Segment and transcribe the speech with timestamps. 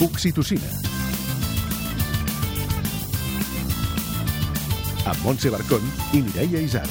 [0.00, 0.64] Oxitocina.
[5.04, 5.84] Amb Montse Barcón
[6.16, 6.86] i Mireia Isar.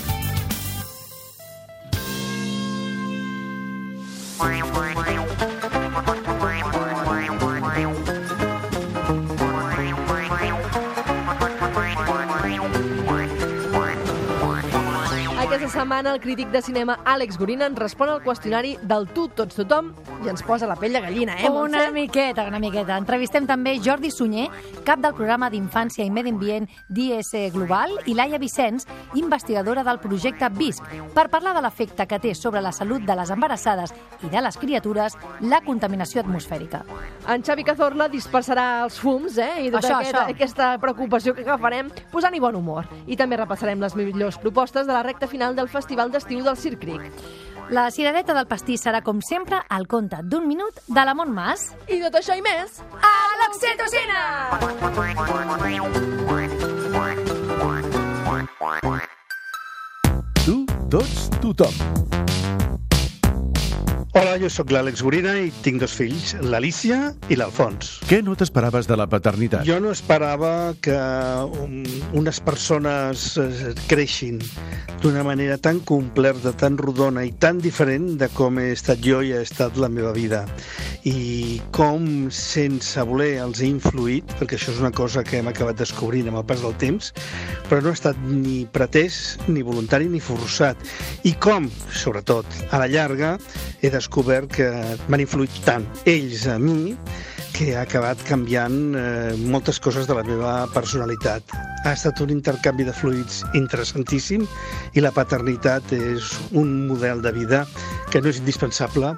[15.39, 19.57] Aquesta setmana el crític de cinema Àlex Gorina ens respon al qüestionari del tu, tots,
[19.57, 21.91] tothom i ens posa la pell de gallina, eh, Una Montse?
[21.91, 22.97] miqueta, una miqueta.
[22.97, 24.49] Entrevistem també Jordi Sunyer,
[24.83, 30.49] cap del programa d'Infància i Medi Ambient d'IS Global, i Laia Vicenç, investigadora del projecte
[30.49, 34.41] VISC, per parlar de l'efecte que té sobre la salut de les embarassades i de
[34.41, 36.83] les criatures la contaminació atmosfèrica.
[37.27, 39.67] En Xavi Cazorla dispersarà els fums, eh?
[39.67, 40.35] I tota Això, aquest, això.
[40.35, 42.87] aquesta preocupació que agafarem posant-hi bon humor.
[43.07, 46.79] I també repassarem les millors propostes de la recta final del Festival d'Estiu del Circ
[46.79, 47.01] Cric.
[47.69, 51.67] La cirereta del pastís serà, com sempre, al compte d'un minut de la Montmàs.
[51.85, 52.79] I tot això i més...
[52.97, 54.23] A l'oxitocina!
[60.45, 60.57] Tu,
[60.89, 62.58] tots, tothom.
[64.17, 67.91] Hola, jo sóc l'Àlex Gorina i tinc dos fills, l'Alicia i l'Alfons.
[68.09, 69.61] Què no t'esperaves de la paternitat?
[69.69, 70.95] Jo no esperava que
[71.45, 71.83] um,
[72.17, 74.41] unes persones eh, creixin
[75.03, 79.29] d'una manera tan completa, tan rodona i tan diferent de com he estat jo i
[79.37, 80.41] ha estat la meva vida.
[81.07, 85.77] I com, sense voler, els he influït, perquè això és una cosa que hem acabat
[85.79, 87.13] descobrint amb el pas del temps,
[87.69, 90.81] però no ha estat ni pretès, ni voluntari, ni forçat.
[91.29, 93.37] I com, sobretot, a la llarga,
[93.79, 94.69] he descobert que
[95.07, 96.95] m'han influït tant ells a mi
[97.53, 101.43] que ha acabat canviant eh, moltes coses de la meva personalitat.
[101.83, 104.45] Ha estat un intercanvi de fluids interessantíssim
[104.95, 107.65] i la paternitat és un model de vida
[108.11, 109.15] que no és indispensable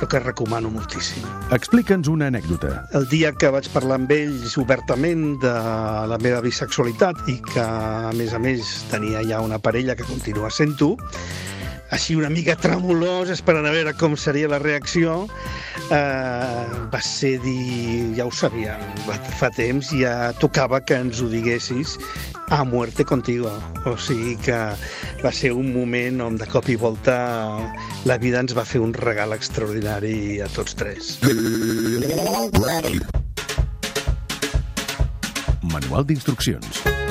[0.00, 1.26] però que recomano moltíssim.
[1.52, 2.86] Explica'ns una anècdota.
[2.96, 5.52] El dia que vaig parlar amb ells obertament de
[6.08, 10.48] la meva bisexualitat i que, a més a més, tenia ja una parella que continua
[10.48, 10.94] sent-ho,
[11.90, 15.24] així una mica tremolós, esperant a veure com seria la reacció,
[15.90, 18.78] eh, va ser dir, ja ho sabia,
[19.40, 21.96] fa temps ja tocava que ens ho diguessis
[22.50, 23.50] a muerte contigo.
[23.86, 24.58] O sigui que
[25.22, 27.16] va ser un moment on de cop i volta
[28.04, 31.16] la vida ens va fer un regal extraordinari a tots tres.
[35.70, 37.09] Manual d'instruccions.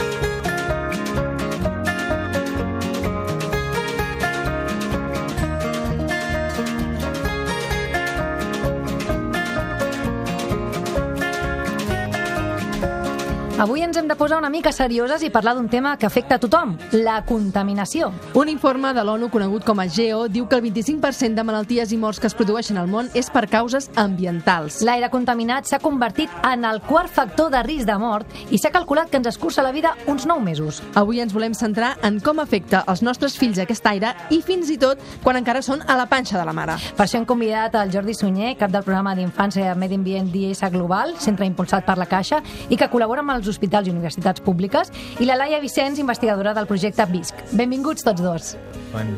[13.59, 16.39] Avui ens hem de posar una mica serioses i parlar d'un tema que afecta a
[16.39, 18.07] tothom, la contaminació.
[18.39, 21.97] Un informe de l'ONU conegut com a GEO diu que el 25% de malalties i
[21.99, 24.77] morts que es produeixen al món és per causes ambientals.
[24.87, 29.11] L'aire contaminat s'ha convertit en el quart factor de risc de mort i s'ha calculat
[29.11, 30.79] que ens escurça la vida uns 9 mesos.
[30.95, 34.79] Avui ens volem centrar en com afecta els nostres fills aquest aire i fins i
[34.79, 36.79] tot quan encara són a la panxa de la mare.
[36.95, 41.17] Per això hem convidat el Jordi Sunyer, cap del programa d'infància medi ambient d'IS Global,
[41.19, 45.27] centre impulsat per la Caixa, i que col·labora amb els hospitals i universitats públiques, i
[45.27, 47.43] la Laia Vicenç, investigadora del projecte VISC.
[47.51, 48.55] Benvinguts tots dos.
[48.93, 49.13] Bon,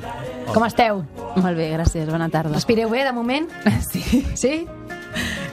[0.52, 1.03] Com esteu?
[1.38, 2.09] Molt bé, gràcies.
[2.09, 2.56] Bona tarda.
[2.56, 3.47] Respireu bé, de moment?
[3.92, 4.25] Sí.
[4.36, 4.56] Sí?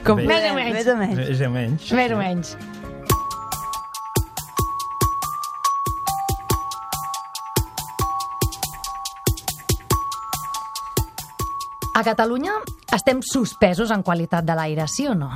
[0.07, 0.27] Com Bé.
[0.27, 0.75] Més o menys.
[0.75, 1.19] Més o menys.
[1.19, 1.93] Més o menys.
[1.99, 2.57] Més o menys.
[11.95, 12.53] A Catalunya
[12.95, 15.33] estem suspesos en qualitat de l'aire, sí o no?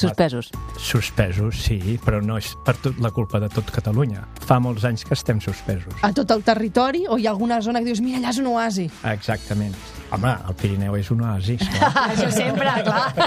[0.00, 0.50] Suspesos.
[0.80, 4.20] Suspesos, sí, però no és per tot la culpa de tot Catalunya.
[4.46, 5.94] Fa molts anys que estem suspesos.
[6.06, 8.48] A tot el territori o hi ha alguna zona que dius mira, allà és un
[8.54, 8.86] oasi?
[9.12, 9.74] Exactament.
[10.10, 11.56] Home, el Pirineu és un clar.
[12.10, 13.08] Això sempre, clar.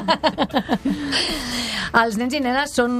[1.93, 2.93] Els nens i nenes són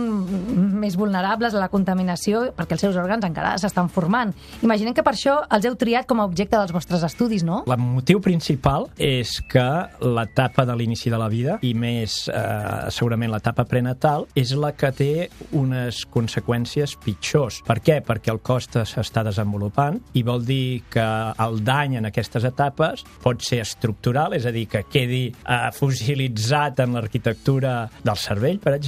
[0.77, 4.29] més vulnerables a la contaminació perquè els seus òrgans encara s'estan formant.
[4.61, 7.63] Imaginem que per això els heu triat com a objecte dels vostres estudis, no?
[7.65, 9.65] El motiu principal és que
[9.97, 14.94] l'etapa de l'inici de la vida, i més eh, segurament l'etapa prenatal, és la que
[14.94, 15.09] té
[15.57, 17.63] unes conseqüències pitjors.
[17.65, 17.97] Per què?
[18.06, 21.07] Perquè el cos s'està desenvolupant i vol dir que
[21.41, 26.85] el dany en aquestes etapes pot ser estructural, és a dir, que quedi eh, fossilitzat
[26.85, 27.75] en l'arquitectura
[28.06, 28.82] del cervell, per exemple,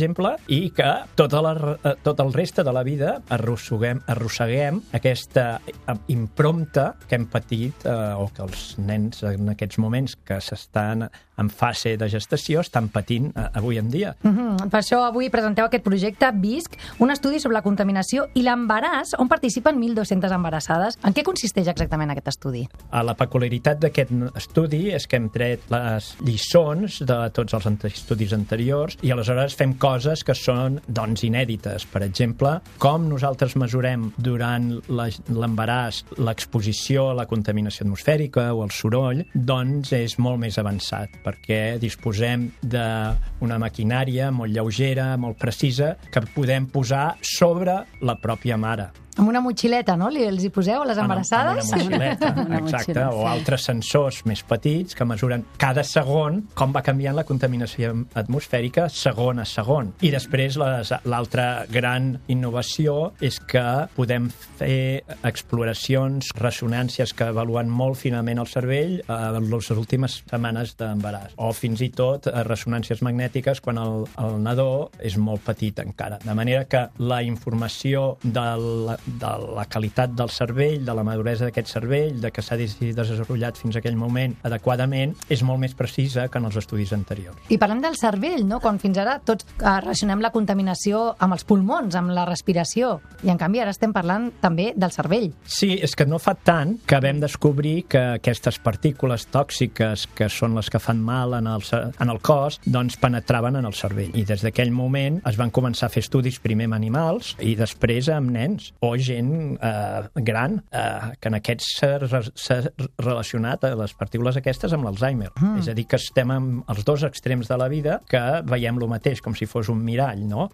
[0.47, 1.53] i que tota la,
[1.83, 7.86] eh, tot el reste de la vida arrosseguem, arrosseguem aquesta eh, imprompta que hem patit
[7.86, 11.07] eh, o que els nens en aquests moments que s'estan
[11.38, 14.15] en fase de gestació estan patint eh, avui en dia.
[14.24, 14.69] Mm -hmm.
[14.69, 19.27] Per això avui presenteu aquest projecte VISC, un estudi sobre la contaminació i l'embaràs on
[19.27, 20.97] participen 1.200 embarassades.
[21.03, 22.68] En què consisteix exactament aquest estudi?
[22.92, 28.33] A la peculiaritat d'aquest estudi és que hem tret les lliçons de tots els estudis
[28.33, 31.85] anteriors i aleshores fem coses que són doncs inèdites.
[31.91, 39.21] Per exemple, com nosaltres mesurem durant l'embaràs l'exposició a la contaminació atmosfèrica o al soroll,
[39.35, 46.65] doncs és molt més avançat perquè disposem d'una maquinària molt lleugera, molt precisa, que podem
[46.73, 49.05] posar sobre la pròpia mare.
[49.15, 50.09] Amb una motxileta, no?
[50.12, 51.69] Li, els hi poseu a les embarassades?
[51.71, 53.27] Amb una motxileta, Una exacte, motxilla, o sí.
[53.31, 59.39] altres sensors més petits que mesuren cada segon com va canviant la contaminació atmosfèrica segon
[59.39, 59.94] a segon.
[60.03, 63.63] I després l'altra gran innovació és que
[63.95, 64.27] podem
[64.59, 71.38] fer exploracions, ressonàncies que avaluen molt finament el cervell eh, en les últimes setmanes d'embaràs.
[71.39, 76.19] O fins i tot eh, ressonàncies magnètiques quan el, el nadó és molt petit encara.
[76.23, 81.46] De manera que la informació de la, de la qualitat del cervell, de la maduresa
[81.46, 85.74] d'aquest cervell, de que s'ha des- desenvolupat fins a aquell moment adequadament, és molt més
[85.75, 87.38] precisa que en els estudis anteriors.
[87.50, 88.60] I parlem del cervell, no?
[88.60, 93.00] Quan fins ara tots eh, relacionem la contaminació amb els pulmons, amb la respiració.
[93.24, 95.31] I en canvi ara estem parlant també del cervell.
[95.46, 100.56] Sí, és que no fa tant que vam descobrir que aquestes partícules tòxiques que són
[100.56, 101.63] les que fan mal en el,
[102.00, 104.12] en el cos, doncs penetraven en el cervell.
[104.16, 108.10] I des d'aquell moment es van començar a fer estudis primer amb animals i després
[108.10, 112.62] amb nens o gent eh, gran, eh, que en aquests s'ha re- s'ha
[113.00, 115.31] relacionat a les partícules aquestes amb l'Alzheimer.
[115.39, 115.59] Mm.
[115.63, 118.88] És a dir, que estem amb els dos extrems de la vida que veiem lo
[118.92, 120.50] mateix, com si fos un mirall, no?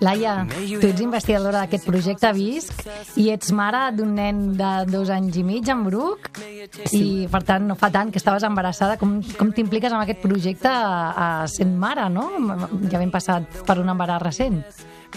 [0.00, 0.44] Laia,
[0.80, 2.82] tu ets investigadora d'aquest projecte VISC
[3.22, 6.28] i ets mare d'un nen de dos anys i mig, en Bruc,
[6.92, 8.98] i per tant no fa tant que estaves embarassada.
[9.00, 12.28] Com, com t'impliques en aquest projecte a, a sent mare, no?
[12.90, 14.60] Ja ben passat per un embaràs recent.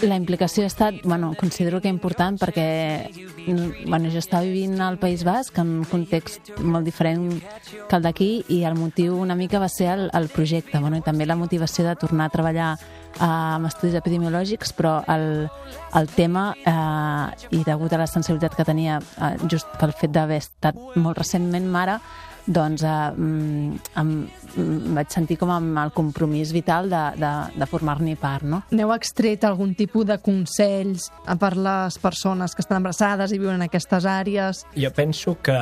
[0.00, 3.10] La implicació ha estat, bueno, considero que important perquè
[3.84, 7.26] bueno, jo estava vivint al País Basc en un context molt diferent
[7.90, 11.04] que el d'aquí i el motiu una mica va ser el, el projecte bueno, i
[11.04, 12.70] també la motivació de tornar a treballar
[13.18, 15.26] eh, amb estudis epidemiològics però el,
[15.98, 20.40] el tema eh, i degut a la sensibilitat que tenia eh, just pel fet d'haver
[20.42, 22.00] estat molt recentment mare
[22.46, 24.12] doncs eh, mm, em,
[24.60, 28.62] em vaig sentir com amb el compromís vital de, de, de formar-ne part, no?
[28.74, 33.60] N'heu extret algun tipus de consells a per les persones que estan embarassades i viuen
[33.60, 34.64] en aquestes àrees?
[34.76, 35.56] Jo penso que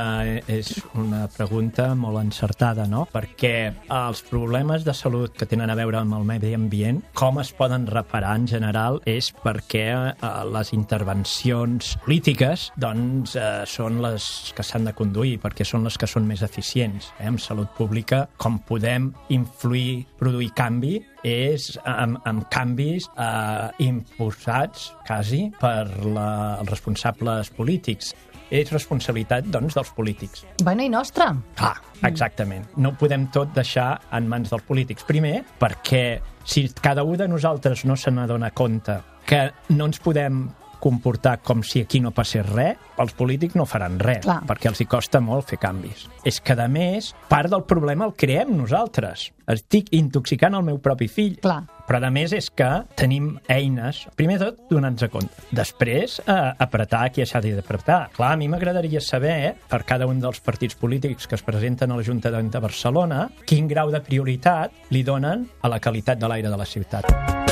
[0.49, 3.07] és una pregunta molt encertada, no?
[3.13, 3.55] Perquè
[3.89, 7.87] els problemes de salut que tenen a veure amb el medi ambient, com es poden
[7.89, 14.89] reparar en general, és perquè eh, les intervencions polítiques doncs, eh, són les que s'han
[14.89, 16.68] de conduir, perquè són les que són més eficients.
[16.77, 16.89] Eh?
[17.27, 25.49] En salut pública, com podem influir, produir canvi, és amb, amb canvis eh, impulsats, quasi,
[25.61, 28.15] per la, els responsables polítics
[28.49, 30.45] és responsabilitat, doncs, dels polítics.
[30.65, 31.31] Bueno, i nostra.
[31.59, 31.75] Clar,
[32.09, 32.65] exactament.
[32.81, 35.05] No podem tot deixar en mans dels polítics.
[35.09, 38.97] Primer, perquè si cada un de nosaltres no se n'adona compte
[39.29, 40.47] que no ens podem
[40.81, 44.41] comportar com si aquí no passés res, els polítics no faran res, Clar.
[44.49, 46.07] perquè els hi costa molt fer canvis.
[46.27, 49.33] És que, a més, part del problema el creem nosaltres.
[49.49, 51.39] Estic intoxicant el meu propi fill.
[51.41, 51.63] Clar.
[51.89, 52.69] Però, a més, és que
[53.01, 55.47] tenim eines, primer tot, donant-nos compte.
[55.57, 58.11] Després, eh, apretar qui s'ha d'apretar.
[58.13, 61.97] Clar, a mi m'agradaria saber, per cada un dels partits polítics que es presenten a
[61.97, 66.57] l'Ajuntament de Barcelona, quin grau de prioritat li donen a la qualitat de l'aire de
[66.57, 67.48] la ciutat.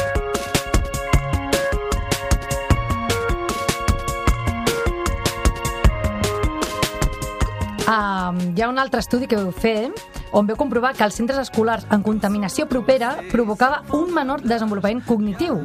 [8.26, 9.92] Um, hi ha un altre estudi que vau fer
[10.36, 15.60] on veu comprovar que els centres escolars en contaminació propera provocava un menor desenvolupament cognitiu.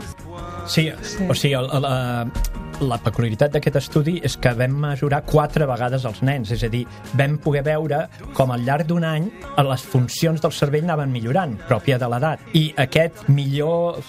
[0.70, 2.26] Sí, o sigui, el, la,
[2.82, 6.84] la peculiaritat d'aquest estudi és que vam mesurar quatre vegades els nens, és a dir,
[7.18, 8.04] vam poder veure
[8.38, 9.32] com al llarg d'un any
[9.72, 12.46] les funcions del cervell anaven millorant, pròpia de l'edat.
[12.54, 14.02] I aquest millor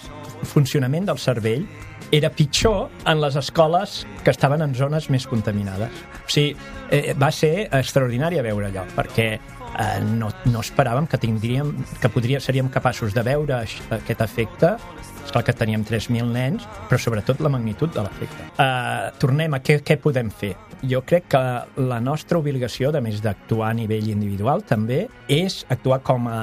[0.53, 1.65] funcionament del cervell
[2.12, 5.90] era pitjor en les escoles que estaven en zones més contaminades.
[6.21, 6.52] O sigui,
[6.92, 12.40] eh, va ser extraordinari veure allò, perquè eh, no, no esperàvem que tindríem que podria,
[12.40, 14.76] seríem capaços de veure aquest efecte
[15.23, 18.49] és clar que teníem 3.000 nens, però sobretot la magnitud de l'efecte.
[18.57, 20.57] Uh, tornem a què, què podem fer.
[20.83, 21.42] Jo crec que
[21.78, 26.42] la nostra obligació, de més d'actuar a nivell individual, també és actuar com a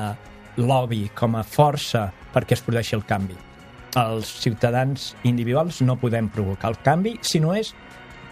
[0.57, 3.48] lobby, com a força perquè es produeixi el canvi.
[3.97, 7.73] Els ciutadans individuals no podem provocar el canvi, si no és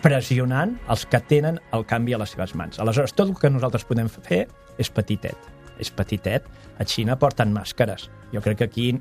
[0.03, 2.77] pressionant els que tenen el canvi a les seves mans.
[2.79, 4.45] Aleshores, tot el que nosaltres podem fer
[4.77, 5.49] és petitet.
[5.81, 6.45] És petitet.
[6.77, 8.05] A Xina porten màscares.
[8.33, 8.91] Jo crec que aquí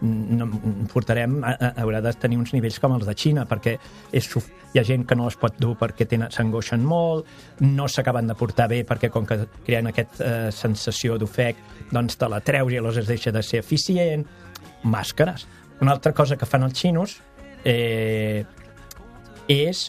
[0.00, 0.48] no,
[0.92, 3.76] portarem, haurà de tenir uns nivells com els de Xina, perquè
[4.16, 4.28] és,
[4.72, 7.28] hi ha gent que no les pot dur perquè s'angoixen molt,
[7.62, 11.60] no s'acaben de portar bé perquè com que creen aquesta eh, sensació d'ofec,
[11.92, 14.26] doncs te la treus i aleshores deixa de ser eficient.
[14.80, 15.44] Màscares.
[15.80, 17.18] Una altra cosa que fan els xinos
[17.64, 18.44] eh,
[19.48, 19.86] és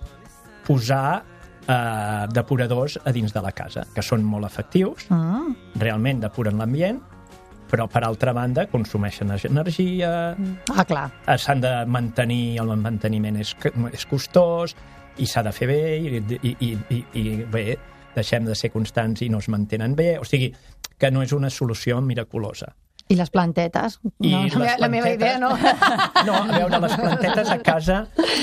[0.66, 1.22] posar
[1.68, 5.44] eh, depuradors a dins de la casa, que són molt efectius, Ah,
[5.82, 7.02] realment depuren l'ambient,
[7.72, 10.36] però per altra banda consumeixen energia,
[10.76, 11.06] ah clar.
[11.28, 13.56] eh, s'han de mantenir, el manteniment és,
[13.94, 14.76] és costós
[15.18, 17.78] i s'ha de fer bé i, i, i, i, i bé,
[18.16, 20.52] deixem de ser constants i no es mantenen bé, o sigui
[21.00, 22.74] que no és una solució miraculosa.
[23.12, 24.00] I les plantetes?
[24.24, 25.50] I no, la, les meva, la meva plantetes- idea no.
[26.28, 28.00] No, a veure, les plantetes a casa,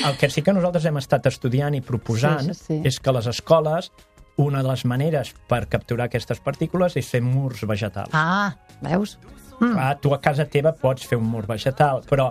[0.07, 2.81] el que sí que nosaltres hem estat estudiant i proposant Sí, sí, sí.
[2.93, 3.91] és que les escoles
[4.39, 8.13] una de les maneres per capturar aquestes partícules és fer murs vegetals.
[8.15, 8.53] Ah,
[8.85, 9.17] veus?
[9.59, 9.73] Mm.
[9.73, 12.29] Clar, tu a casa teva pots fer un mur vegetal, però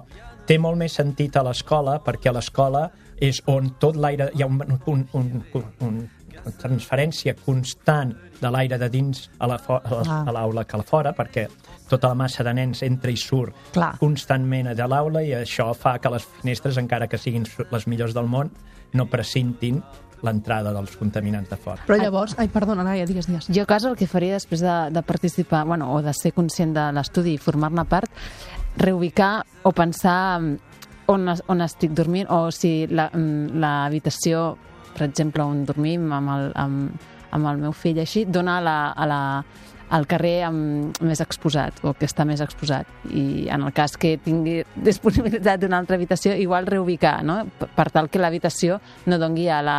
[0.47, 2.85] té molt més sentit a l'escola perquè a l'escola
[3.19, 4.29] és on tot l'aire...
[4.37, 9.57] Hi ha un, un, un, un, un transferència constant de l'aire de dins a la
[9.59, 10.23] fo- a Ah.
[10.27, 11.47] a l'aula que a la fora, perquè
[11.89, 13.93] tota la massa de nens entra i surt Clar.
[14.01, 18.27] constantment de l'aula i això fa que les finestres, encara que siguin les millors del
[18.27, 18.51] món,
[18.93, 19.81] no precintin
[20.25, 21.83] l'entrada dels contaminants de fora.
[21.85, 22.33] Però llavors...
[22.41, 23.47] Ai, perdona, Laia, digues, digues.
[23.53, 26.73] Jo a casa el que faria després de, de participar, bueno, o de ser conscient
[26.73, 28.09] de l'estudi i formar-ne part,
[28.77, 30.57] reubicar o pensar mm,
[31.13, 34.57] on, on estic dormint o si la- mm, l'habitació,
[34.97, 38.77] per exemple, on dormim amb el, amb, amb el meu fill així, dona a la,
[38.97, 39.21] a la,
[39.89, 44.17] al carrer amb, més exposat o que està més exposat i en el cas que
[44.23, 47.45] tingui disponibilitat d'una altra habitació igual reubicar no?
[47.75, 49.77] per, tal que l'habitació no dongui a la,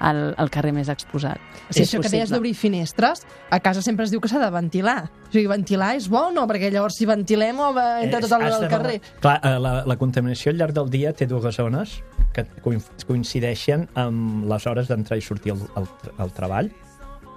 [0.00, 1.38] al, al carrer més exposat
[1.70, 2.36] Si és això que deies possible.
[2.36, 5.02] d'obrir finestres, a casa sempre es diu que s'ha de ventilar.
[5.28, 6.46] O sigui, ventilar és bo o no?
[6.48, 8.94] Perquè llavors si ventilem o entra tot el, Has de- carrer.
[9.20, 11.98] Clar, eh, la, la contaminació al llarg del dia té dues zones
[12.32, 15.88] que coin- coincideixen amb les hores d'entrar i sortir al, al,
[16.24, 16.70] al treball.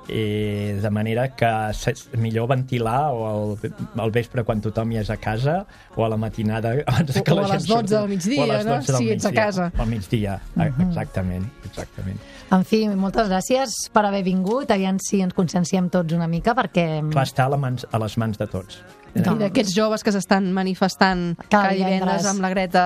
[0.10, 5.12] Eh, de manera que és millor ventilar o al, al vespre quan tothom ja és
[5.13, 5.60] a casa
[5.96, 7.93] o a la matinada abans O- que la o a les 12 surti.
[7.93, 8.75] del migdia, o a les no?
[8.81, 9.72] 12 del Si ets a casa.
[9.77, 12.20] Al migdia, mm exactament, exactament.
[12.51, 14.72] En fi, moltes gràcies per haver vingut.
[14.75, 17.00] Aviam si ens conscienciem tots una mica, perquè...
[17.12, 18.82] Clar, està a, la mans, a les mans de tots.
[19.12, 22.28] I d'aquests joves que s'estan manifestant Cada cada divendres divendres.
[22.32, 22.84] amb la Greta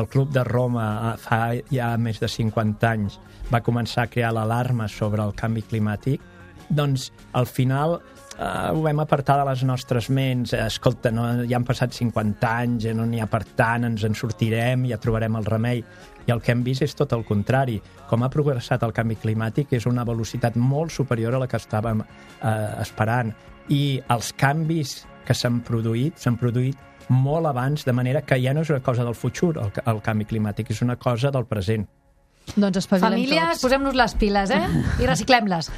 [0.00, 3.18] el Club de Roma eh, fa ja més de 50 anys
[3.52, 6.22] va començar a crear l'alarma sobre el canvi climàtic,
[6.68, 7.98] doncs al final
[8.38, 10.52] eh, ho vam apartar de les nostres ments.
[10.52, 14.04] Eh, Escolta, no, ja han passat 50 anys, eh, no n'hi ha per tant, ens
[14.04, 15.84] en sortirem, ja trobarem el remei.
[16.24, 17.80] I el que hem vist és tot el contrari.
[18.08, 22.00] Com ha progressat el canvi climàtic és una velocitat molt superior a la que estàvem
[22.00, 23.34] eh, esperant.
[23.68, 28.62] I els canvis que s'han produït s'han produït molt abans, de manera que ja no
[28.64, 31.84] és una cosa del futur, el, el canvi climàtic, és una cosa del present.
[32.54, 33.62] Doncs espavilem Famílies, tots.
[33.64, 34.62] posem-nos les piles, eh?
[35.02, 35.70] I reciclem-les.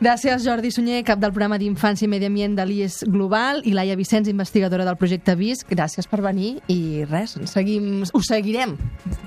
[0.00, 3.96] Gràcies, Jordi Sunyer, cap del programa d'Infància i Medi Ambient de l'IES Global, i Laia
[4.00, 5.68] Vicenç, investigadora del projecte VISC.
[5.76, 8.78] Gràcies per venir i res, seguim, us seguirem.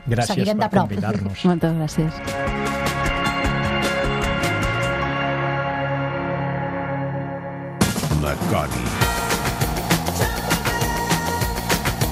[0.07, 1.45] Gràcies Seguirem per convidar-nos.
[1.49, 3.23] Moltes gràcies.
[8.23, 9.12] La Coni.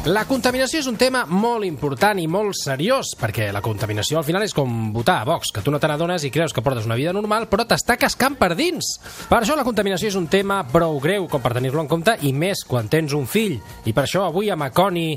[0.10, 4.42] La contaminació és un tema molt important i molt seriós, perquè la contaminació al final
[4.42, 6.98] és com votar a Vox, que tu no te n'adones i creus que portes una
[6.98, 8.96] vida normal, però t'està cascant per dins.
[9.30, 12.34] Per això la contaminació és un tema prou greu com per tenir-lo en compte, i
[12.34, 13.60] més quan tens un fill.
[13.86, 15.12] I per això avui a Maconi,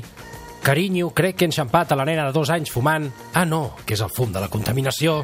[0.61, 3.09] carinyo, crec que he enxampat a la nena de dos anys fumant.
[3.33, 5.23] Ah, no, que és el fum de la contaminació.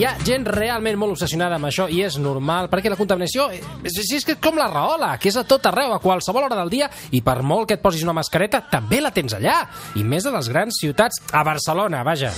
[0.00, 3.58] Hi ha gent realment molt obsessionada amb això i és normal, perquè la contaminació eh,
[3.84, 6.72] és, és, és com la raola, que és a tot arreu, a qualsevol hora del
[6.72, 9.60] dia, i per molt que et posis una mascareta, també la tens allà.
[10.00, 12.32] I més a les grans ciutats, a Barcelona, vaja.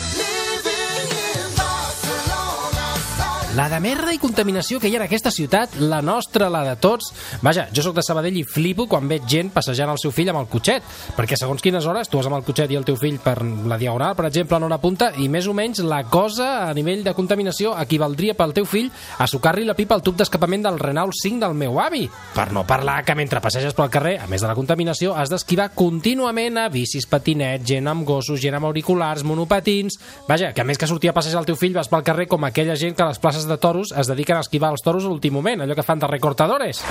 [3.52, 6.72] La de merda i contaminació que hi ha en aquesta ciutat, la nostra, la de
[6.80, 7.10] tots...
[7.44, 10.40] Vaja, jo sóc de Sabadell i flipo quan veig gent passejant el seu fill amb
[10.40, 10.86] el cotxet,
[11.18, 13.76] perquè segons quines hores tu vas amb el cotxet i el teu fill per la
[13.76, 17.12] Diagonal, per exemple, en una punta, i més o menys la cosa a nivell de
[17.12, 18.88] contaminació equivaldria pel teu fill
[19.20, 22.06] a sucar-li la pipa al tub d'escapament del Renault 5 del meu avi.
[22.32, 25.68] Per no parlar que mentre passeges pel carrer, a més de la contaminació, has d'esquivar
[25.76, 30.00] contínuament a bicis, patinets, gent amb gossos, gent amb auriculars, monopatins...
[30.24, 32.48] Vaja, que a més que sortir a passejar el teu fill vas pel carrer com
[32.48, 35.10] aquella gent que a les places de toros es dediquen a esquivar els toros a
[35.10, 36.82] l'últim moment, allò que fan de recortadores.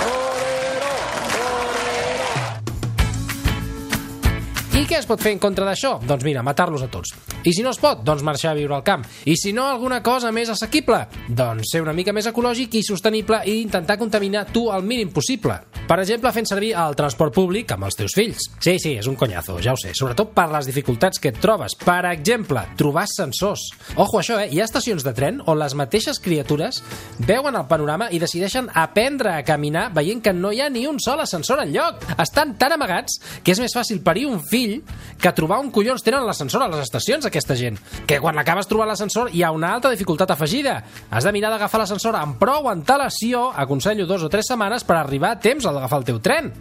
[4.72, 5.98] I què es pot fer en contra d'això?
[6.02, 7.12] Doncs mira, matar-los a tots.
[7.44, 9.04] I si no es pot, doncs marxar a viure al camp.
[9.30, 11.04] I si no, alguna cosa més assequible?
[11.28, 15.60] Doncs ser una mica més ecològic i sostenible i intentar contaminar tu el mínim possible.
[15.82, 18.46] Per exemple, fent servir el transport públic amb els teus fills.
[18.62, 19.90] Sí, sí, és un conyazo, ja ho sé.
[19.98, 21.74] Sobretot per les dificultats que et trobes.
[21.76, 23.66] Per exemple, trobar ascensors.
[23.96, 24.46] Ojo, això, eh?
[24.54, 26.80] Hi ha estacions de tren on les mateixes criatures
[27.26, 31.00] veuen el panorama i decideixen aprendre a caminar veient que no hi ha ni un
[31.02, 32.06] sol ascensor enlloc.
[32.22, 34.78] Estan tan amagats que és més fàcil parir un fill
[35.20, 37.76] que trobar un collons tenen l'ascensor a les estacions, aquesta gent.
[38.06, 40.78] Que quan acabes trobant l'ascensor hi ha una alta dificultat afegida.
[41.10, 45.34] Has de mirar d'agafar l'ascensor amb prou antelació, aconsello dos o tres setmanes per arribar
[45.34, 46.52] a temps al d'agafar el teu tren.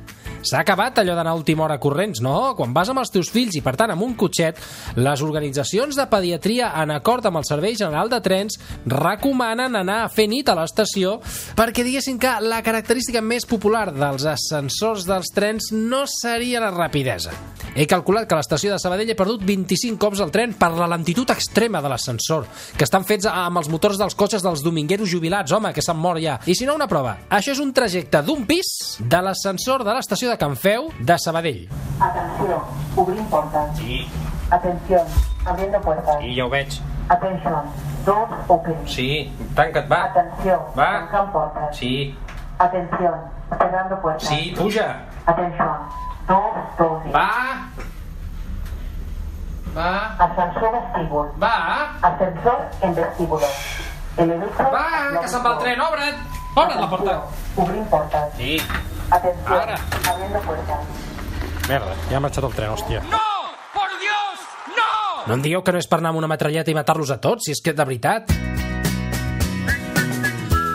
[0.42, 2.56] S'ha acabat allò d'anar a última hora corrents, no?
[2.58, 4.58] Quan vas amb els teus fills i, per tant, amb un cotxet,
[4.98, 8.58] les organitzacions de pediatria, en acord amb el Servei General de Trens,
[8.90, 11.20] recomanen anar a fer nit a l'estació
[11.58, 17.36] perquè diguessin que la característica més popular dels ascensors dels trens no seria la rapidesa.
[17.72, 21.30] He calculat que l'estació de Sabadell he perdut 25 cops el tren per la lentitud
[21.32, 25.72] extrema de l'ascensor, que estan fets amb els motors dels cotxes dels domingueros jubilats, home,
[25.72, 26.40] que s'han mort ja.
[26.50, 27.16] I si no, una prova.
[27.30, 31.70] Això és un trajecte d'un pis de l'ascensor de l'estació de Can Feu de Sabadell.
[32.00, 32.62] Atención,
[32.96, 33.78] cubrir puertas.
[33.78, 34.10] Sí,
[34.50, 35.06] Atención,
[35.46, 36.16] abriendo puertas.
[36.22, 36.70] sí, ja ho veig.
[37.10, 37.62] Atención,
[38.06, 38.76] doors open.
[38.88, 40.04] Sí, tanca't, va.
[40.06, 40.92] Atención, Va.
[41.00, 41.78] tancant puertas.
[41.78, 42.18] Sí,
[42.60, 43.14] Atención,
[43.58, 44.28] cerrando puertas.
[44.28, 45.06] sí, puja.
[45.26, 45.78] Atención,
[46.28, 47.14] doors closing.
[47.14, 47.68] Va.
[49.78, 50.16] Va.
[50.20, 51.28] Ascensor vestíbul.
[51.42, 51.98] Va.
[52.02, 53.46] Ascensor en vestíbulo.
[54.20, 56.18] Va, que se'n va el tren, obre't.
[56.56, 57.22] Obre't la porta.
[57.56, 58.34] Obrint portes.
[58.38, 58.58] Sí.
[59.10, 59.78] Atención, Ara.
[60.10, 60.80] abriendo puertas.
[61.70, 63.02] Merda, ja ha marxat el tren, hòstia.
[63.12, 63.22] No!
[63.74, 64.46] Por Dios!
[64.76, 65.28] No!
[65.28, 67.46] No em digueu que no és per anar amb una metralleta i matar-los a tots,
[67.48, 68.34] si és que de veritat...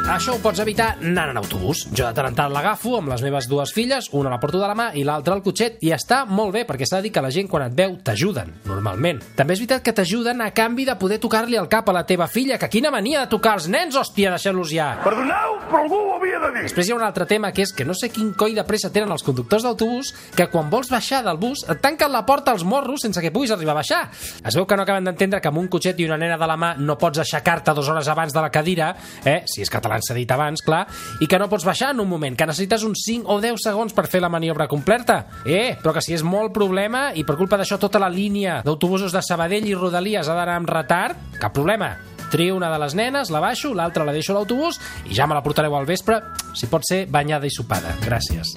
[0.07, 1.81] Això ho pots evitar anant en autobús.
[1.91, 4.67] Jo de tant en tant l'agafo amb les meves dues filles, una la porto de
[4.71, 7.25] la mà i l'altra al cotxet, i està molt bé, perquè s'ha de dir que
[7.25, 9.19] la gent quan et veu t'ajuden, normalment.
[9.35, 12.29] També és veritat que t'ajuden a canvi de poder tocar-li el cap a la teva
[12.31, 14.93] filla, que quina mania de tocar els nens, hòstia, deixar-los ja.
[15.03, 16.63] Perdoneu, però algú ho havia de dir.
[16.69, 18.93] Després hi ha un altre tema que és que no sé quin coi de pressa
[18.95, 22.63] tenen els conductors d'autobús que quan vols baixar del bus et tanquen la porta als
[22.63, 24.05] morros sense que puguis arribar a baixar.
[24.47, 26.57] Es veu que no acaben d'entendre que amb un cotxet i una nena de la
[26.57, 28.95] mà no pots aixecar-te dues hores abans de la cadira,
[29.27, 29.43] eh?
[29.51, 30.85] si és català s'ha dit abans, clar,
[31.21, 33.95] i que no pots baixar en un moment, que necessites uns 5 o 10 segons
[33.97, 35.23] per fer la maniobra completa.
[35.45, 39.15] Eh, però que si és molt problema i per culpa d'això tota la línia d'autobusos
[39.15, 41.95] de Sabadell i Rodalies ha d'anar amb retard, cap problema.
[42.31, 45.37] Trio una de les nenes, la baixo, l'altra la deixo a l'autobús i ja me
[45.37, 46.19] la portareu al vespre,
[46.55, 47.95] si pot ser banyada i sopada.
[48.03, 48.57] Gràcies.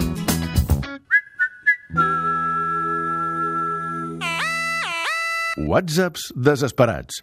[5.59, 7.21] Whatsapps desesperats.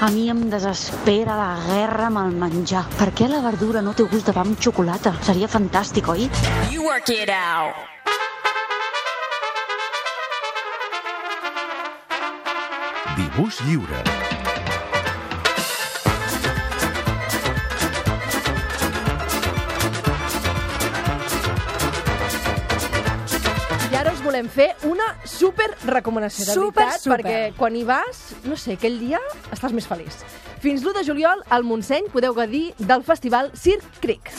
[0.00, 2.86] A mi em desespera la guerra amb el menjar.
[2.96, 5.12] Per què la verdura no té gust de pa amb xocolata?
[5.26, 6.24] Seria fantàstic, oi?
[13.18, 14.00] Dibuix lliure.
[14.00, 14.49] I ara us volem
[24.40, 27.16] podem fer una super recomanació, de Super, veritat, super.
[27.20, 29.20] perquè quan hi vas, no sé, aquell dia
[29.52, 30.22] estàs més feliç.
[30.60, 34.30] Fins l'1 de juliol, al Montseny, podeu gaudir del festival Circ Creek.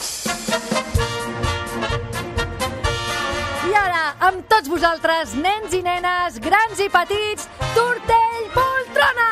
[3.68, 9.28] I ara, amb tots vosaltres, nens i nenes, grans i petits, Tortell Poltrona!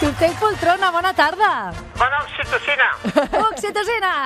[0.00, 1.52] Tortell Poltrona, bona tarda!
[1.98, 2.90] Bona oxitocina.
[3.46, 4.16] Oxitocina!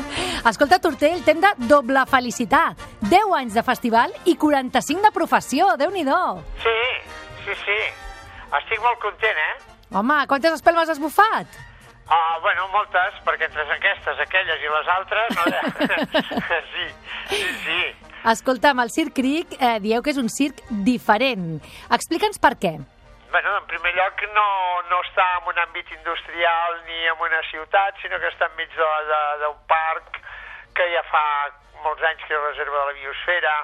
[0.44, 2.74] Escolta, Tortell, t'hem de doble felicitar.
[3.08, 6.80] 10 anys de festival i 45 de professió, déu nhi Sí,
[7.46, 7.78] sí, sí.
[8.52, 9.54] Estic molt content, eh?
[9.96, 11.46] Home, quantes espelmes has bufat?
[12.04, 15.32] Uh, bueno, moltes, perquè entre aquestes, aquelles i les altres...
[15.34, 15.44] No...
[16.74, 16.86] sí,
[17.30, 17.80] sí, sí.
[18.28, 21.56] Escolta'm, el Circ Creek eh, dieu que és un circ diferent.
[21.88, 22.74] Explica'ns per què.
[23.32, 24.48] Bueno, en primer lloc, no,
[24.92, 29.56] no està en un àmbit industrial ni en una ciutat, sinó que està enmig d'un
[29.72, 30.20] parc
[30.74, 31.24] que ja fa
[31.84, 33.54] molts anys que és reserva de la biosfera.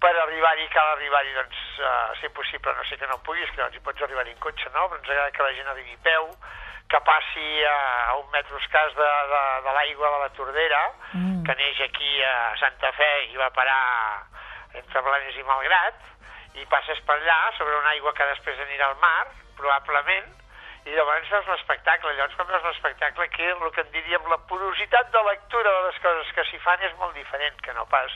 [0.00, 3.76] Per arribar-hi cal arribar-hi, doncs, uh, si possible, no sé que no puguis, que doncs
[3.76, 4.88] hi pots arribar-hi en cotxe, no?
[4.90, 6.28] Però ens agrada que la gent arribi a peu,
[6.92, 10.82] que passi uh, a un metre escàs de, de, de l'aigua de la Tordera,
[11.16, 11.44] Mm.
[11.46, 14.26] que neix aquí a Santa Fe i va parar
[14.74, 16.00] entre Blanes i Malgrat,
[16.60, 20.28] i passes per allà sobre una aigua que després anirà al mar, probablement,
[20.86, 22.12] i llavors veus l'espectacle.
[22.14, 25.98] Llavors, quan veus l'espectacle, aquí el que en diríem la porositat de lectura de les
[26.04, 28.12] coses que s'hi fan és molt diferent que no pas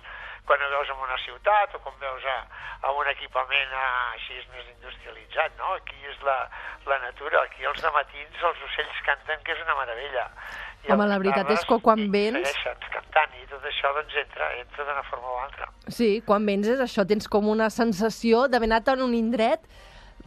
[0.46, 2.38] quan ho veus en una ciutat o quan veus a,
[2.86, 3.84] a un equipament a,
[4.16, 5.74] així és més industrialitzat, no?
[5.78, 6.38] Aquí és la,
[6.90, 10.24] la natura, aquí els matins els ocells canten, que és una meravella.
[10.88, 12.56] I Home, la veritat és que quan vens-
[12.96, 15.68] cantant i tot això doncs entra, entra d'una forma o altra.
[15.92, 19.60] Sí, quan vens és això, tens com una sensació d'haver anat en un indret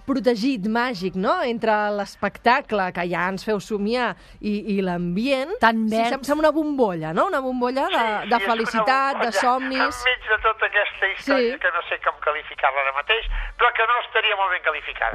[0.08, 1.34] protegit, màgic, no?
[1.48, 5.54] Entre l'espectacle, que ja ens feu somiar, i, i l'ambient...
[5.64, 6.10] Tan Sí, verd.
[6.16, 7.26] sem- sembla una bombolla, no?
[7.32, 10.02] Una bombolla de, Sí, de sí, felicitat, una de bombolla somnis...
[10.04, 11.60] Enmig de tota aquesta història Sí.
[11.64, 15.14] que no sé com qualificar-la ara mateix, però que no estaria molt ben qualificada.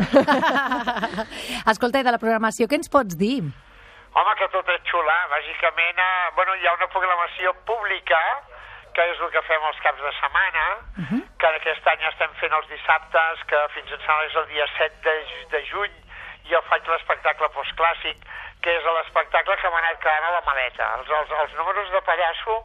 [1.73, 3.43] Escolta, i de la programació, què ens pots dir?
[4.19, 5.15] Home, que tot és xula.
[5.31, 8.19] Bàsicament, eh, bueno, hi ha una programació pública,
[8.99, 10.67] que és el que fem els caps de setmana,
[11.39, 15.03] que aquest any estem fent els dissabtes, que fins sembla que és el dia 7
[15.07, 15.15] de,
[15.53, 15.95] de juny,
[16.49, 18.25] i jo faig l'espectacle postclàssic,
[18.65, 20.89] que és l'espectacle que m'ha anat quedant a la maleta.
[20.99, 22.57] Els, els, els números de pallasso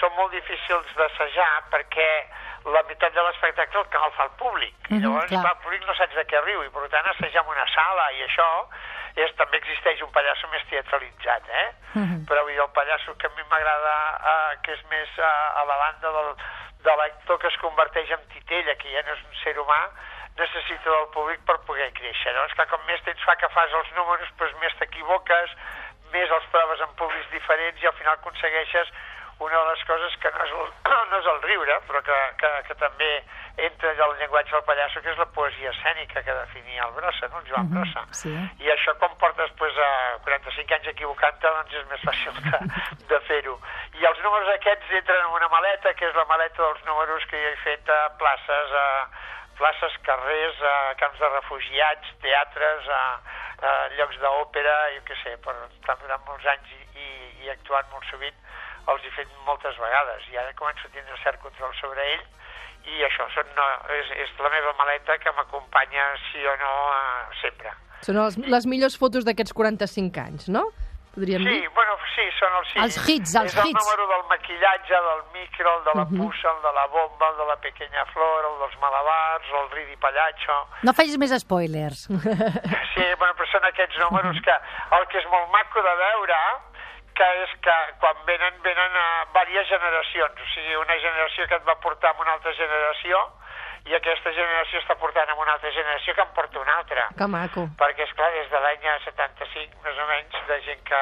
[0.00, 2.08] són molt difícils d'assajar perquè
[2.72, 4.74] la meitat de l'espectacle el, el fa el públic.
[4.88, 7.44] I Mhm, llavors, clar, el públic no saps de què riu, i per tant assajar
[7.44, 8.48] en una sala i això
[9.16, 11.68] és, també existeix un pallasso més teatralitzat, eh?
[11.94, 12.24] Mhm.
[12.28, 13.94] Però vull dir, el pallasso que a mi m'agrada,
[14.32, 16.34] eh, que és més eh, a la banda del,
[16.82, 19.80] de l'actor que es converteix en titella, que ja no és un ser humà,
[20.36, 22.32] necessita del públic per poder créixer.
[22.32, 25.56] Llavors, clar, com més temps fa que fas els números, doncs més t'equivoques,
[26.12, 28.92] més els proves en públics diferents i al final aconsegueixes
[29.42, 30.72] una de les coses que no és el,
[31.10, 33.12] no és el riure, però que, que, que també
[33.56, 37.38] entra del llenguatge del pallasso, que és la poesia escènica que definia el Brossa, no?
[37.40, 38.04] el Joan Mhm, Brossa.
[38.12, 38.32] sí.
[38.64, 42.58] I això, com portes pues, a 45 anys equivocant-te, doncs és més fàcil de,
[43.12, 43.58] de fer-ho.
[44.00, 47.36] I els números aquests entren en una maleta, que és la maleta dels números que
[47.42, 48.88] jo he fet a places, a
[49.58, 53.02] places, carrers, a camps de refugiats, teatres, a,
[53.62, 57.08] a llocs d'òpera, jo què sé, per estar durant molts anys i, i,
[57.44, 58.34] i actuant molt sovint,
[58.88, 62.24] els he fet moltes vegades i ara començo a tindre cert control sobre ell
[62.86, 63.66] i això són, no,
[63.98, 67.70] és, és la meva maleta que m'acompanya sí o no uh, sempre.
[68.02, 70.64] Són els, les millors fotos d'aquests 45 anys, no?
[71.12, 71.68] Podríem Sí, dir?
[71.76, 72.78] bueno, sí, són els, sí.
[72.80, 73.76] Els hits, els és el hits.
[73.84, 77.46] número del maquillatge, del micro, el de la puça, el de la bomba, el de
[77.50, 80.56] la pequeña flor, el dels malabars, el ridi pallacho...
[80.88, 82.06] No facis més spoilers.
[82.08, 84.56] Sí, bueno, però són aquests números que
[84.96, 86.40] el que és molt maco de veure
[87.16, 91.68] que és que quan venen, venen a diverses generacions, o sigui, una generació que et
[91.68, 93.20] va portar amb una altra generació
[93.90, 97.06] i aquesta generació està portant amb una altra generació que en porta una altra.
[97.18, 97.66] Que maco.
[97.80, 101.00] Perquè, és clar des de l'any 75, més o menys, de gent que,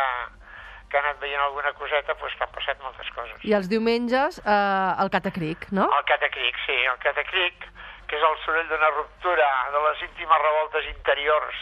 [0.88, 3.36] que ha anat veient alguna coseta, doncs que han passat moltes coses.
[3.44, 5.90] I els diumenges, eh, el Catacric, no?
[5.98, 7.68] El catacric, sí, el catacric,
[8.08, 11.60] que és el soroll d'una ruptura de les íntimes revoltes interiors,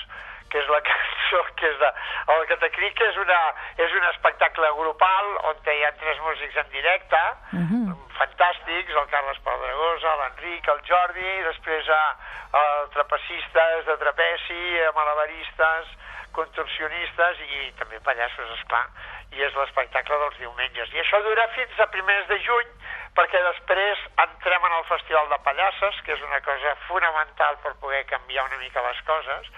[0.51, 1.91] que és la cançó que és de...
[2.35, 3.39] El catacric és, una,
[3.77, 7.95] és un espectacle grupal on hi ha tres músics en directe, Mhm.
[8.19, 12.03] fantàstics, el Carles Pedregosa, l'Enric, el Jordi, i després a,
[12.53, 12.63] a
[12.95, 15.93] trapecistes de trapeci, a malabaristes,
[16.33, 18.87] contorsionistes i també pallassos, és clar.
[19.37, 20.93] I és l'espectacle dels diumenges.
[20.95, 22.69] I això dura fins a primers de juny,
[23.17, 28.05] perquè després entrem en el Festival de Pallasses, que és una cosa fonamental per poder
[28.07, 29.51] canviar una mica les coses,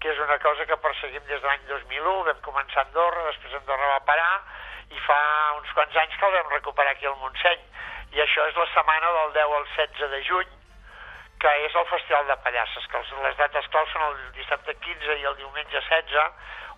[0.00, 3.56] que és una cosa que perseguim des de l'any 2001, vam començar a Andorra, després
[3.58, 4.32] Andorra va parar,
[4.90, 5.18] i fa
[5.58, 7.66] uns quants anys que el vam recuperar aquí al Montseny.
[8.16, 10.56] I això és la setmana del 10 al 16 de juny,
[11.40, 15.28] que és el Festival de Pallasses, que les dates claus són el dissabte 15 i
[15.30, 16.26] el diumenge 16,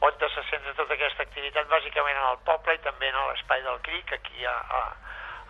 [0.02, 3.78] on se centra tota aquesta activitat bàsicament en el poble i també en l'espai del
[3.87, 4.80] Cric, aquí a, a,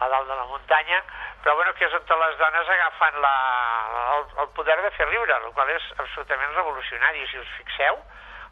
[0.02, 1.02] a dalt de la muntanya,
[1.42, 3.36] però bueno, que és on les dones agafen la,
[4.16, 7.26] el, el poder de fer riure, el qual és absolutament revolucionari.
[7.30, 8.02] Si us fixeu,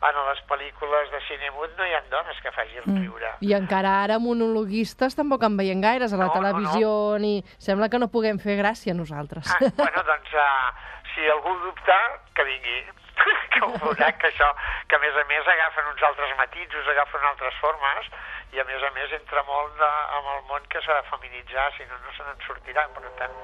[0.00, 3.34] en les pel·lícules de cine mut no hi ha dones que facin riure.
[3.44, 7.34] I encara ara monologuistes tampoc en veiem gaires a la No, no, televisió, ni...
[7.60, 9.50] Sembla que no puguem fer gràcia nosaltres.
[9.52, 10.72] Ah, bueno, doncs, uh,
[11.14, 11.99] si algú dubta,
[12.35, 12.81] que vingui.
[13.53, 14.49] que ho veurà, que això,
[14.88, 18.07] que a més a més agafen uns altres matisos, agafen altres formes,
[18.55, 21.66] i a més a més entra molt de, amb el món que s'ha de feminitzar,
[21.77, 22.87] si no, no se n'en sortirà.
[22.96, 23.37] Per tant,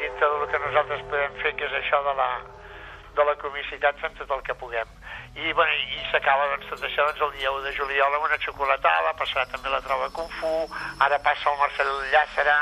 [0.00, 2.30] dintre del que nosaltres podem fer, que és això de la,
[3.16, 4.96] de la comicitat, fem tot el que puguem.
[5.32, 8.40] I, bueno, i s'acaba doncs, tot això doncs, el dia 1 de juliol amb una
[8.42, 10.52] xocolatada, passarà també la troba Kung Fu,
[11.00, 12.58] ara passa el Marcel Llàcera,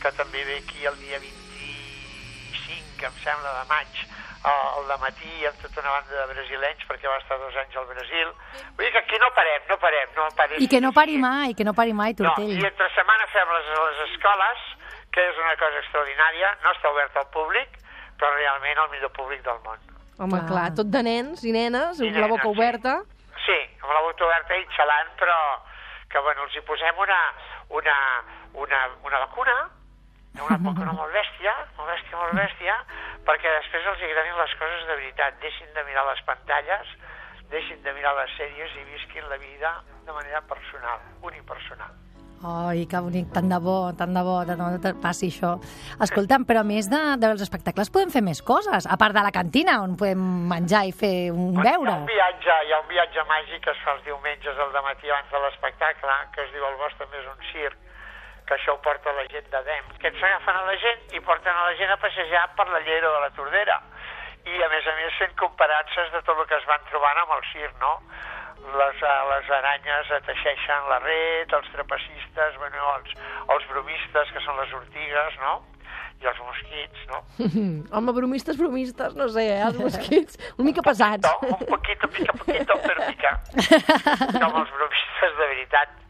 [0.00, 1.20] que també ve aquí el dia
[2.96, 4.06] 25, em sembla, de maig,
[4.46, 7.86] al de matí amb tota una banda de brasilenys perquè va estar dos anys al
[7.86, 8.28] Brasil.
[8.76, 10.60] Vull dir que aquí no parem, no parem, no parem.
[10.62, 12.52] I que no pari mai, que no pari mai, No, Tortell.
[12.54, 14.58] i entre setmana fem les, les escoles,
[15.12, 17.68] que és una cosa extraordinària, no està obert al públic,
[18.20, 19.78] però realment el millor públic del món.
[20.18, 20.46] Home, Ah.
[20.48, 22.60] clar, tot de nens i nenes, I amb la boca nenes, sí.
[22.60, 22.94] oberta.
[23.46, 25.36] Sí, amb la boca oberta i xalant, però
[26.08, 27.18] que bueno, els hi posem una,
[27.68, 27.96] una,
[28.54, 29.56] una, una vacuna,
[30.44, 32.74] una vacuna molt bèstia, molt bèstia, molt bèstia,
[33.26, 36.96] perquè després els agradin les coses de veritat, deixin de mirar les pantalles,
[37.50, 41.94] deixin de mirar les sèries i visquin la vida de manera personal, unipersonal.
[42.46, 45.54] Ai, que bonic, tant de bo, tant de bo, de bo que passi això.
[46.04, 49.32] Escolta'm, però a més de, dels espectacles podem fer més coses, a part de la
[49.32, 50.20] cantina, on podem
[50.50, 51.96] menjar i fer un Hi ha beure.
[51.96, 55.32] un viatge, hi ha un viatge màgic que es fa els diumenges al matí abans
[55.32, 57.78] de l'espectacle, que es diu el vostre més un circ,
[58.46, 59.90] que això ho porta la gent de DEM.
[59.96, 63.10] Aquests agafen a la gent i porten a la gent a passejar per la llera
[63.10, 63.80] de la Tordera.
[64.46, 67.34] I a més a més fent comparances de tot el que es van trobant amb
[67.36, 67.96] el circ, no?
[68.78, 73.16] Les, eh, les aranyes teixeixen la red, els trapecistes, bueno, els,
[73.56, 75.58] els bromistes, que són les ortigues, no?
[76.22, 77.20] I els mosquits, no?
[77.98, 81.26] Home, bromistes, bromistes, no sé, eh, els mosquits, una mica pesats.
[81.26, 83.36] No, un poquito, pica, poquito, però pica.
[84.40, 86.05] Com els bromistes de veritat.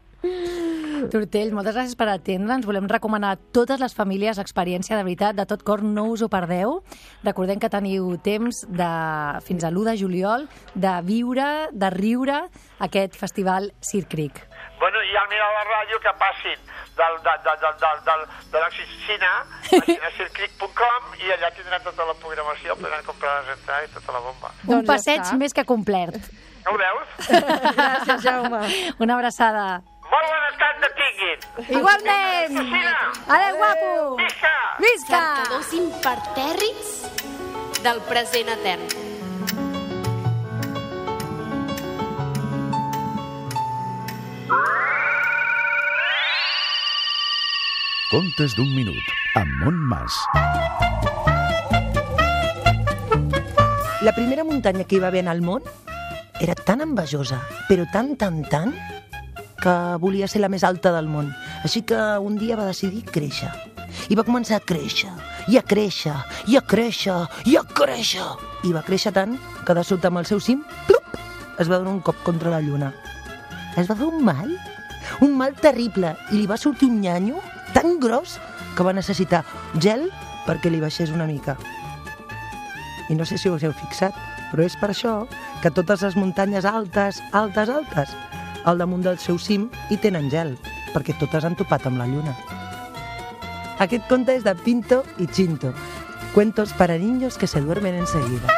[1.11, 2.65] Tortell, moltes gràcies per atendre'ns.
[2.67, 6.27] Volem recomanar a totes les famílies l'experiència de veritat, de tot cor, no us ho
[6.31, 6.81] perdeu.
[7.23, 8.89] Recordem que teniu temps de,
[9.45, 12.41] fins a l'1 de juliol de viure, de riure
[12.83, 14.41] aquest festival Circ Cric.
[14.81, 16.59] Bueno, i al mirar la ràdio que passin
[16.97, 18.17] del, de, de, de, de, de,
[18.51, 19.31] de l'oficina
[20.09, 24.21] a circric.com i allà tindran tota la programació, podran comprar les entrades i tota la
[24.27, 24.51] bomba.
[24.65, 25.39] Un Doncs ja passeig està.
[25.39, 26.19] més que complet.
[26.67, 27.29] No ho veus?
[27.79, 28.61] Gràcies, Jaume.
[28.99, 29.67] Una abraçada.
[30.07, 31.39] Molt bona tarda tinguin!
[31.67, 32.59] Igualment!
[33.27, 33.91] Adéu, guapo!
[34.21, 34.53] Visca!
[34.79, 35.19] Visca!
[35.19, 36.91] Cercadors impertèrrits
[37.83, 38.87] del present etern.
[48.07, 50.15] Contes d'un minut, amb Montmas.
[54.07, 55.65] La primera muntanya que hi va haver en el món
[56.39, 58.71] era tan envejosa, però tan, tan, tan,
[59.67, 61.33] que volia ser la més alta del món.
[61.67, 63.49] Així que un dia va decidir créixer.
[64.07, 65.11] I va començar a créixer,
[65.51, 66.15] i a créixer,
[66.47, 67.17] i a créixer,
[67.51, 68.27] i a créixer.
[68.63, 69.35] I va créixer tant
[69.67, 71.17] que de sota amb el seu cim, plup,
[71.59, 72.93] es va donar un cop contra la lluna.
[73.75, 74.53] Es va fer un mal,
[75.25, 77.43] un mal terrible, i li va sortir un nyanyo
[77.75, 78.37] tan gros
[78.77, 79.43] que va necessitar
[79.83, 80.07] gel
[80.47, 81.57] perquè li baixés una mica.
[83.11, 84.15] I no sé si us heu fixat,
[84.53, 85.19] però és per això
[85.59, 88.15] que totes les muntanyes altes, altes, altes,
[88.67, 90.57] al damunt del seu cim hi tenen gel,
[90.91, 92.35] perquè totes han topat amb la lluna.
[93.79, 95.71] Aquest conte és de Pinto i Chinto,
[96.33, 98.51] cuentos para niños que se duermen enseguida.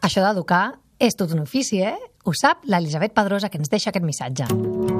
[0.00, 1.98] Això d'educar és tot un ofici, eh?
[2.24, 4.99] Ho sap l'Elisabet Pedrosa, que ens deixa aquest missatge.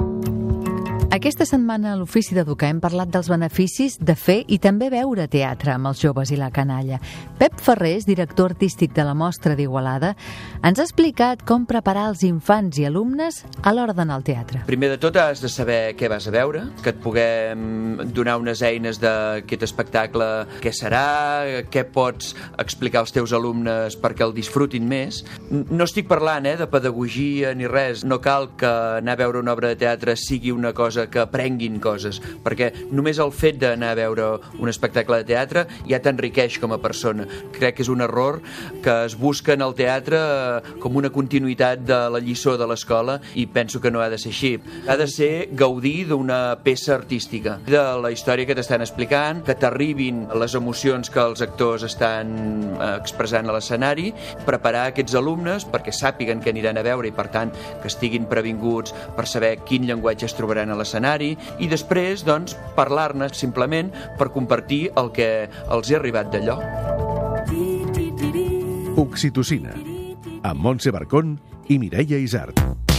[1.21, 5.69] Aquesta setmana a l'Ofici d'Educar hem parlat dels beneficis de fer i també veure teatre
[5.75, 6.97] amb els joves i la canalla.
[7.37, 10.15] Pep Ferrés, director artístic de la Mostra d'Igualada,
[10.65, 14.63] ens ha explicat com preparar els infants i alumnes a l'hora d'anar al teatre.
[14.65, 18.65] Primer de tot has de saber què vas a veure, que et puguem donar unes
[18.65, 20.31] eines d'aquest espectacle,
[20.65, 21.05] què serà,
[21.69, 25.21] què pots explicar als teus alumnes perquè el disfrutin més.
[25.51, 29.53] No estic parlant eh, de pedagogia ni res, no cal que anar a veure una
[29.53, 33.99] obra de teatre sigui una cosa que aprenguin coses, perquè només el fet d'anar a
[33.99, 34.27] veure
[34.59, 37.27] un espectacle de teatre ja t'enriqueix com a persona.
[37.55, 38.39] Crec que és un error
[38.83, 43.19] que es busca en el teatre eh, com una continuïtat de la lliçó de l'escola
[43.35, 44.53] i penso que no ha de ser així.
[44.87, 50.25] Ha de ser gaudir d'una peça artística, de la història que t'estan explicant, que t'arribin
[50.39, 52.33] les emocions que els actors estan
[52.77, 54.11] eh, expressant a l'escenari,
[54.47, 58.95] preparar aquests alumnes perquè sàpiguen què aniran a veure i, per tant, que estiguin previnguts
[59.17, 61.00] per saber quin llenguatge es trobaran a l'escenari
[61.59, 65.31] i després, doncs, parlar-ne simplement per compartir el que
[65.69, 66.59] els hi ha arribat d'allò.
[69.01, 69.73] Oxitocina,
[70.43, 71.37] amb Montse Barcón
[71.71, 72.90] i Mireia Isart.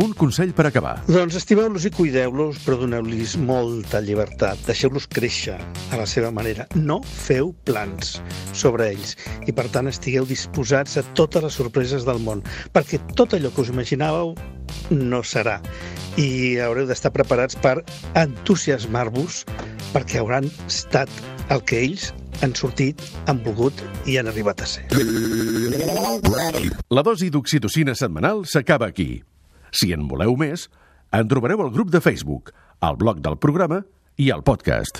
[0.00, 0.94] Un consell per acabar.
[1.12, 4.62] Doncs estimeu-los i cuideu-los, però doneu-los molta llibertat.
[4.64, 6.64] Deixeu-los créixer a la seva manera.
[6.72, 8.14] No feu plans
[8.56, 9.12] sobre ells
[9.44, 12.40] i, per tant, estigueu disposats a totes les sorpreses del món,
[12.72, 14.32] perquè tot allò que us imaginàveu
[14.96, 15.58] no serà.
[16.16, 17.82] I haureu d'estar preparats per
[18.16, 19.44] entusiasmar-vos
[19.92, 21.12] perquè hauran estat
[21.52, 24.86] el que ells han sortit, han volgut i han arribat a ser.
[26.88, 29.18] La dosi d'oxitocina setmanal s'acaba aquí.
[29.70, 30.66] Si en voleu més,
[31.14, 33.84] en trobareu al grup de Facebook, al blog del programa
[34.18, 34.98] i al podcast.